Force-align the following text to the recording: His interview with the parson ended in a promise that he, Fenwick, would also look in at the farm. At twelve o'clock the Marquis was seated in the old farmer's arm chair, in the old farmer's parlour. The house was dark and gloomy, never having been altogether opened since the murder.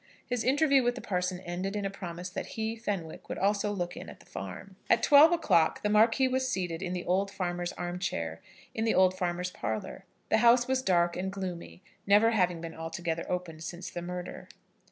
His 0.25 0.43
interview 0.43 0.81
with 0.81 0.95
the 0.95 0.99
parson 0.99 1.39
ended 1.41 1.75
in 1.75 1.85
a 1.85 1.91
promise 1.91 2.31
that 2.31 2.47
he, 2.57 2.75
Fenwick, 2.75 3.29
would 3.29 3.37
also 3.37 3.71
look 3.71 3.95
in 3.95 4.09
at 4.09 4.19
the 4.19 4.25
farm. 4.25 4.75
At 4.89 5.03
twelve 5.03 5.31
o'clock 5.31 5.83
the 5.83 5.91
Marquis 5.91 6.27
was 6.27 6.47
seated 6.49 6.81
in 6.81 6.93
the 6.93 7.03
old 7.05 7.29
farmer's 7.29 7.71
arm 7.73 7.99
chair, 7.99 8.41
in 8.73 8.83
the 8.83 8.95
old 8.95 9.15
farmer's 9.15 9.51
parlour. 9.51 10.05
The 10.29 10.39
house 10.39 10.67
was 10.67 10.81
dark 10.81 11.15
and 11.15 11.31
gloomy, 11.31 11.83
never 12.07 12.31
having 12.31 12.61
been 12.61 12.73
altogether 12.73 13.31
opened 13.31 13.63
since 13.63 13.91
the 13.91 14.01
murder. 14.01 14.49